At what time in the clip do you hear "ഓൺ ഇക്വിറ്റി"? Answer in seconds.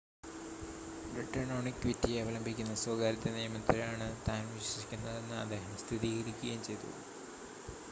1.51-2.11